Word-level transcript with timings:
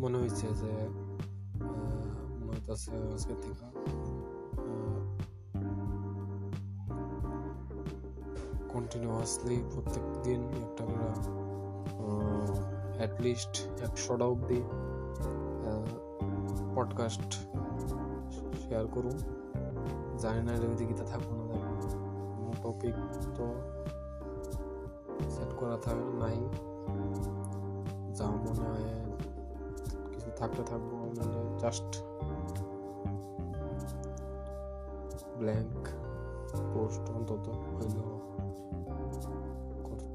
মনে 0.00 0.18
হয়েছে 0.18 0.46
যে 0.48 0.88
মনে 2.44 2.50
হইতেছে 2.50 2.90
আজকে 3.14 3.34
থেকে 3.34 3.64
কন্টিনিউয়াসলি 8.68 9.62
প্রত্যেক 9.74 10.22
দিন 10.22 10.44
একটা 10.44 10.84
করে 10.84 11.34
অ্যাটলিস্ট 12.96 13.68
একশোটা 13.82 14.24
অবধি 14.24 14.62
পডকাস্ট 16.74 17.32
শেয়ার 18.68 18.86
করুন। 18.86 19.18
জানি 20.18 20.42
না 20.42 20.52
এর 20.52 20.86
গীতা 20.86 21.04
থাকব 21.04 21.34
না 21.34 21.54
টপিক 22.62 22.94
তো 23.34 23.54
সেট 25.30 25.56
করা 25.56 25.76
থাকে 25.76 26.16
নাই। 26.18 26.48
যা 28.14 28.26
মনে 28.44 28.64
হয় 28.64 28.86
কিছু 30.12 30.30
থাকতে 30.36 30.62
থাকব 30.62 30.90
মানে 31.16 31.40
জাস্ট 31.58 31.90
ব্ল্যাঙ্ক 35.38 35.82
পোস্ট 36.72 37.04
অন্তত 37.10 37.46
হইলেও 37.70 38.12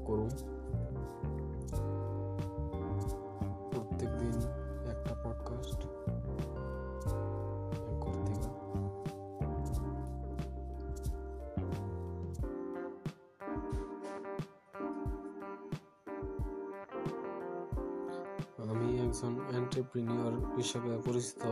করুন 0.04 0.30
একজন 19.10 19.34
এন্টারপ্রিনিয়র 19.56 20.34
হিসেবে 20.56 20.90
পরিচিত, 21.06 21.42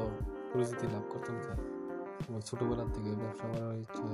পরিচিতি 0.54 0.86
লাভ 0.86 1.04
করতাম 1.08 1.36
চাই 1.42 1.58
আমার 2.28 2.40
ছোটবেলার 2.40 2.88
থেকে 2.92 3.10
ব্যবসা 3.10 3.46
করার 3.48 3.76
ইচ্ছা 3.78 4.06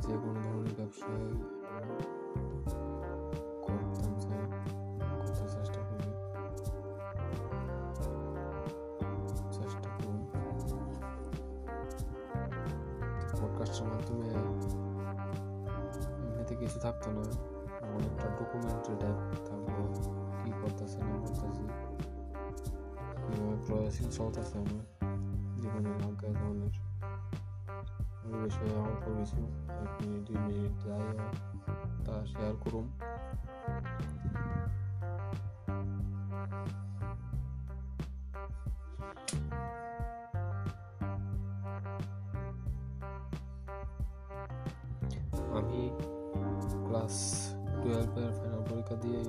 যে 0.00 0.14
কোনো 0.22 0.38
ধরনের 0.42 0.74
ব্যবসায় 0.76 1.26
করতাম 3.62 4.12
চেষ্টা 5.34 5.80
পডকাস্টের 13.40 13.86
মাধ্যমে 13.88 14.26
এমনিতে 16.20 16.54
কিছু 16.54 16.78
থাকতো 16.80 17.10
না। 17.10 17.53
অনেকটা 17.96 18.26
ডকুমেন্টারি 18.38 18.96
টাইপ 19.02 19.18
থাকব। 19.46 19.76
কি 20.42 20.50
করতেছে, 20.60 20.98
না 21.08 21.14
করতেছি? 21.22 21.64
কীভাবে 23.24 23.56
প্রয়াসিং 23.66 24.06
চলতেছে 24.18 24.56
আমার 24.62 24.84
জীবনের 25.60 25.96
আজ্ঞা 26.08 26.30
ধরনের 26.38 26.74
ওই 28.26 28.36
বিষয়ে 28.44 28.74
অল্প 28.84 29.04
কিছু 29.18 29.40
এক 29.82 29.90
মিনিট 30.00 30.22
দুই 30.26 30.36
মিনিট 30.46 30.74
যাই 30.84 31.04
তা 32.04 32.14
শেয়ার 32.30 32.54
করুন। 32.62 32.86
আমি 45.58 45.80
ক্লাস 46.86 47.16
টুয়েলভের 47.84 48.30
ফাইনাল 48.38 48.62
পরীক্ষা 48.70 48.96
দিয়ে 49.02 49.20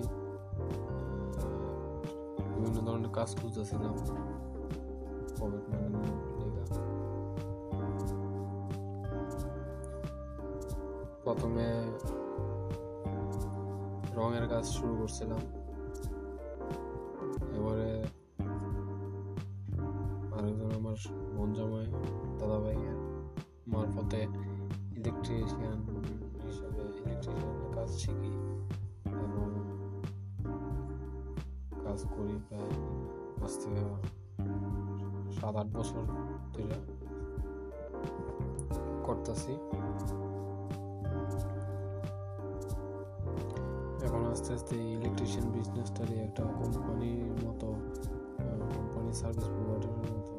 বিভিন্ন 2.53 2.77
ধরনের 2.88 3.11
কাজ 3.17 3.29
খুঁজতেছিলাম। 3.39 3.95
মানি 5.39 5.99
প্রথমে 11.23 11.67
রঙের 14.17 14.45
কাজ 14.53 14.66
শুরু 14.77 14.93
করছিলাম। 15.01 15.41
এবারে 17.57 17.91
আরেকজন 20.35 20.72
আমার 20.79 20.97
বোন 21.35 21.49
জামাই 21.57 21.85
দাদা 22.39 22.57
ভাইয়ের 22.63 22.97
মারফতে 23.72 24.22
ইলেকট্রিশিয়ান 24.99 25.79
হিসাবে 26.45 26.81
ইলেকট্রিশিয়ানের 27.01 27.69
কাজ 27.75 27.89
শিখি। 28.01 28.44
কাজ 31.95 32.06
করি 32.16 32.35
প্রায় 32.47 32.72
আজ 33.45 33.53
থেকে 33.61 33.83
সাত 35.38 35.56
আট 35.61 35.67
বছর 35.78 36.03
ধরে 36.53 36.78
করতেছি। 39.06 39.53
এখন 44.05 44.22
আস্তে 44.31 44.50
আস্তে 44.57 44.75
ইলেকট্রিশিয়ান 44.95 45.45
বিজনেসটা 45.53 46.03
বিজনেসটারই 46.05 46.17
একটা 46.28 46.44
কোম্পানির 46.59 47.34
মতো 47.45 47.67
কোম্পানি 48.73 49.11
সার্ভিস 49.22 49.47
প্রোভাইডারের 49.53 50.09
মতো 50.09 50.34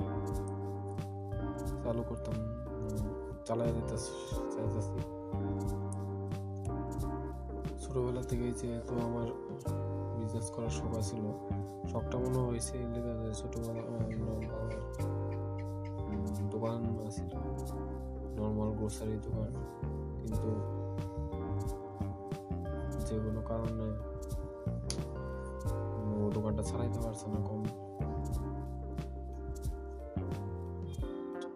চালু 1.82 2.02
করতাম 2.08 2.36
চালাই 3.46 3.70
যেতে 3.76 3.96
চাইতেছি 4.52 4.98
ছোটবেলা 7.82 8.22
থেকেই 8.30 8.52
যেহেতু 8.60 8.94
আমার 9.08 9.28
বিজনেস 10.26 10.48
করার 10.54 10.72
শখ 10.78 10.92
ছিল 11.08 11.24
শখটা 11.90 12.16
মনে 12.24 12.40
হয়েছে 12.46 12.76
ছোটবেলা 13.40 13.82
দোকান 16.52 16.78
ছিল 17.16 17.32
নর্মাল 18.36 18.70
গ্রোসারি 18.78 19.16
দোকান। 19.26 19.52
কিন্তু 20.20 20.50
যে 23.06 23.16
কোনো 23.24 23.40
কারণে 23.50 23.86
ও 26.16 26.24
দোকানটা 26.36 26.62
চালাইতে 26.70 26.98
পারছে 27.04 27.26
না, 27.32 27.38
কম 27.48 27.60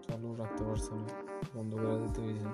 চালু 0.04 0.28
রাখতে 0.41 0.62
পারছে 0.69 0.92
না, 0.98 1.06
বন্ধ 1.54 1.72
করে 1.82 1.97
দিতে 2.03 2.20
হয়েছে। 2.26 2.48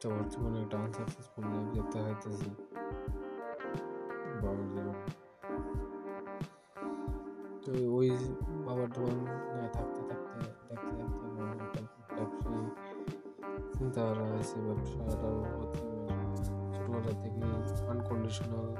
তো 0.00 0.06
বর্তমানে 0.14 0.58
একটা 0.64 0.76
আনসাকসেসফুল 0.84 1.44
লাইফ 1.50 1.66
দেখতে 1.76 1.98
হইতেছি 2.04 2.50
বাবার 4.42 4.66
জীবন 4.72 4.96
তো 7.64 7.70
ওই 7.98 8.08
বাবার 8.66 8.88
দোকান 8.94 9.18
থাকতে 9.76 10.00
থাকতে 10.08 10.38
দেখতে 10.68 10.92
দেখতে 10.98 11.24
ব্যবসায়ী, 12.16 12.66
চিন্তাধারা 13.76 14.24
হয়েছে 14.30 14.56
ব্যবসাটার 14.66 15.36
প্রতি 15.54 15.84
ছোটবেলা 16.74 17.12
থেকে 17.22 17.42
আনকন্ডিশনালি 17.90 18.74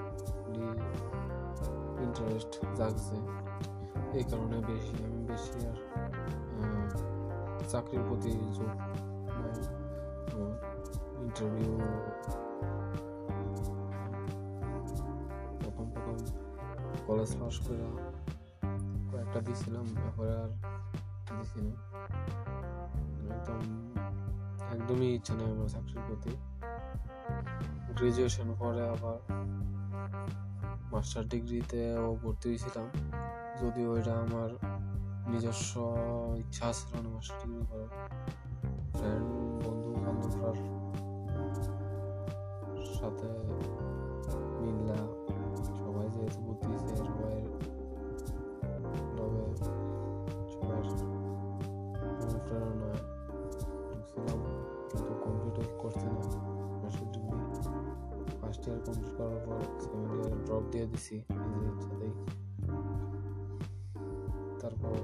ইন্টারেস্ট 2.04 2.52
জাগছে। 2.78 3.16
এই 4.18 4.24
কারণে 4.30 4.58
বেশি, 4.70 4.96
আমি 5.06 5.20
বেশি 5.30 5.58
আর 5.70 5.78
চাকরির 7.70 8.02
প্রতি 8.08 8.32
ইন্টারভিউ 11.24 11.72
কলেজ 17.12 17.32
পাস 17.40 17.56
করে 17.64 17.84
কয়েকটা 19.10 19.40
দিয়েছিলাম 19.40 19.86
তারপরে 19.94 20.32
আর 20.42 20.50
দিছি 21.36 21.58
না 21.66 21.72
একদম, 23.34 23.62
একদমই 24.74 25.08
ইচ্ছা 25.14 25.32
নেই 25.34 25.48
আমার 25.54 25.68
চাকরির 25.68 26.02
প্রতি। 26.08 26.32
গ্রাজুয়েশন 27.96 28.48
পরে 28.58 28.82
আবার 28.94 29.18
মাস্টার 30.92 31.24
ডিগ্রিতেও 31.28 32.06
ভর্তি 32.22 32.46
হয়েছিলাম। 32.48 32.86
যদিও 33.60 33.90
এটা 33.96 34.14
আমার 34.24 34.50
নিজস্ব 35.32 35.72
ইচ্ছা 36.38 36.66
ছিল 36.72 36.92
না 37.04 37.08
মাস্টার 37.14 37.36
ডিগ্রি 37.42 37.64
করার। 37.70 37.90
ফ্রেন্ড 38.96 39.28
বন্ধু 39.64 39.90
বান্ধবরার 40.04 40.58
সাথে 42.94 43.28
ফার্স্ট 58.62 58.70
ইয়ার 58.70 58.84
কমপ্লিট 58.86 59.12
করার 59.18 59.40
পর 59.46 59.60
সেকেন্ড 59.82 60.06
ইয়ার 60.18 60.32
ড্রপ 60.46 60.64
দিয়ে 60.72 60.86
দিছি, 60.92 61.16
নিজের 61.40 61.64
ইচ্ছাতেই 61.72 62.12
তারপর 64.60 64.96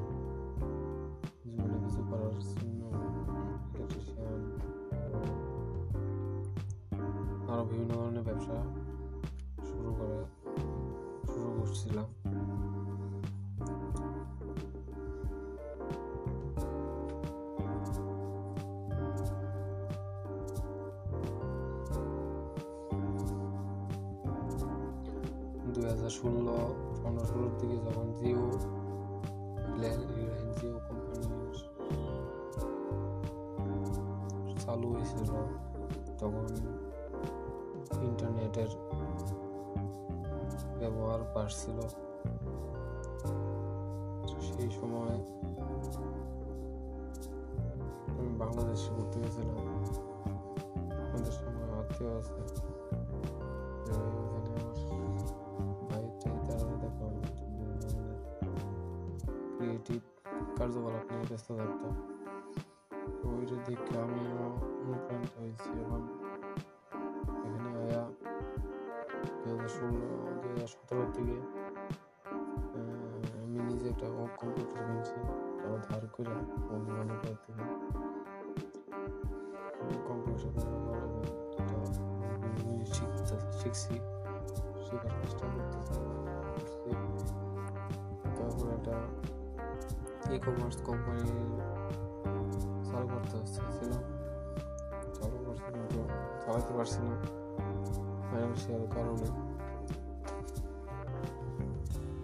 জীবনে 1.49 1.76
কিছু 1.84 2.00
করার 2.10 2.34
জন্য 2.50 2.81
ইলেকট্রিশিয়ান 3.75 4.40
আরও 7.50 7.64
বিভিন্ন 7.70 7.93
ধরনের 8.00 8.25
ব্যবসা 8.28 8.56
শুরু 9.69 9.90
করে, 9.99 10.19
শুরু 11.31 11.49
করছিলাম। 11.56 12.08
দুই 25.78 25.90
হাজার 25.90 26.10
ষোলো, 26.10 26.56
পনেরো 27.02 27.25
ষোলোর 27.25 27.52
দিকে 27.58 27.76
যখন 27.76 28.06
জিও 28.19 28.42
রিলায়েন্স 29.66 30.60
জিও 30.60 30.78
কোম্পানির 30.88 31.56
চালু 34.60 34.88
হয়েছিল, 34.92 35.30
তখন 36.19 36.46
ইন্টারনেটের 38.02 38.70
ব্যবহার 40.80 41.20
বাড়ছিল। 41.34 41.78
সেই 44.46 44.70
সময় 44.70 45.16
আমি 48.19 48.31
বাংলাদেশে 48.38 48.88
ঘুরতে 48.96 49.16
গেছিলাম। 49.20 49.58
আমাদের 51.08 51.32
সময় 51.32 51.69
আত্মীয় 51.81 52.10
আছে। 52.19 52.68
ব্যস্ত 61.28 61.48
থাকতাম 61.58 61.94
তো 63.19 63.26
ওইটা 63.30 63.56
দেখে 63.66 63.94
আমি 64.04 64.20
অনুপ্রাণিত 64.82 65.32
হয়েছি 65.38 65.69
এবং 65.82 66.00
এখানে 67.38 67.70
আয়া 67.80 68.02
দু 69.40 69.46
হাজার 69.50 69.70
ষোলো 69.75 69.98
দু 70.40 70.46
হাজার 70.50 70.69
সতেরো 70.75 71.04
থেকে 71.14 71.36
আমি 73.38 73.58
নিজে 73.69 73.86
একটা 73.92 74.06
কম্পিউটার 74.38 74.80
কিনছি 74.86 75.19
তাও 75.58 75.76
ধার 75.86 76.02
করে 76.14 76.34
বন্ধু 76.69 76.90
বান্ধবের 76.96 77.36
থেকে 77.44 77.64
কম্পিউটার 80.08 80.38
শিখতে 82.94 83.36
শিখছি 83.60 83.94
শেখার 84.84 85.12
চেষ্টা 85.19 85.44
করতেছি। 85.52 86.00
তারপর 88.36 88.66
একটা 88.76 88.94
ই 90.34 90.38
কমার্স 90.44 90.76
কোম্পানি 90.86 91.28
চালু 92.88 93.06
করতে 93.12 93.36
চাইছিলাম 93.54 94.02
চালু 95.16 95.36
করছি 95.44 95.69
কিন্তু 95.75 96.00
চালাতে 96.44 96.72
পারছি 96.76 96.98
না 97.06 97.14
ফাইন্যান্সিয়াল 98.28 98.82
কারণে। 98.94 99.28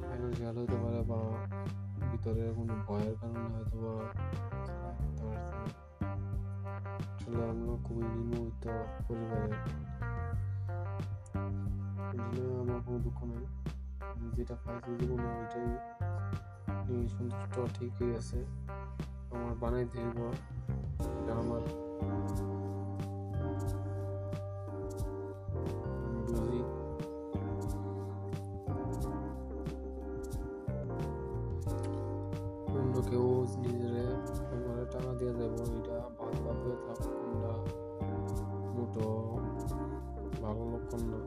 ফাইন্যান্সিয়াল 0.07 0.57
হতে 0.63 0.77
পারে 0.83 1.01
বা 1.11 1.19
ভিতরে 2.11 2.45
কোনো 2.57 2.75
ভয়ের 2.87 3.15
কারণে 3.21 3.49
হয়তো 3.55 3.77
বা 3.85 3.95
আসলে 7.15 7.43
আমরা 7.53 7.75
খুবই 7.85 8.05
নিম্নবিত্ত 8.15 8.65
পরিবারে। 9.09 9.53
আমার 12.63 12.81
কোনো 12.87 12.99
দুঃখ 12.99 13.19
নেই। 13.31 13.45
যেটা 14.37 14.55
পাইছি 14.65 14.91
জীবনে 14.99 15.29
ওইটাই। 15.39 15.69
নিয়ে 16.89 17.09
সন্তুষ্ট 17.09 17.79
ঠিকই 17.79 18.15
আছে। 18.15 18.45
আমার 19.31 19.55
বানাইতে 19.61 19.99
হইব 19.99 20.21
এটা 21.23 21.35
আমার 21.35 21.61
বুঝি। 26.27 26.65
টাকা 34.93 35.15
দিয়ে 35.15 35.33
দেবো। 35.33 35.63
এটা 35.79 35.97
ভালো 40.43 40.65
লক্ষণ 40.71 40.99
না। 41.01 41.19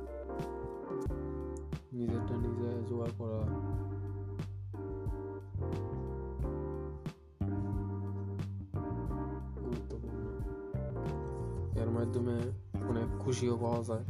নিজেরটা 1.93 2.35
নিজে 2.37 2.83
জোগাড় 2.87 3.09
করা। 3.17 3.76
মাধ্যমে 12.27 12.89
অনেক 12.89 13.07
খুশিও 13.19 13.57
পাওয়া 13.57 13.83
যায়। 13.83 14.03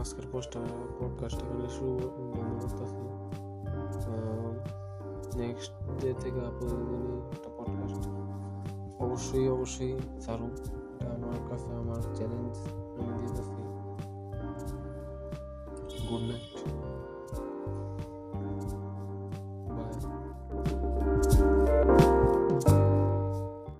আজকের 0.00 0.24
পডকাস্ট 0.32 1.38
এখানে 1.42 1.68
শুরু 1.68 2.08
বন্ধ 2.38 2.62
করতেছি 2.62 2.96
নেক্সট 5.38 5.72
ডে 6.00 6.14
থেকে 6.20 6.40
প্রতিদিনই 6.58 7.20
একটা 7.32 7.50
পডকাস্ট 7.58 8.08
অবশ্যই 9.02 9.48
অবশ্যই 9.48 9.98
ছাড়ুন। 10.20 10.50
এটা 11.00 11.14
আমার 11.14 11.40
কাছে, 11.50 11.70
আমার 11.74 12.14
চ্যালেঞ্জ 12.14 12.56
আমি 13.00 13.12
দিতেছি। 13.18 13.62
Good 16.08 16.22
night 16.22 16.79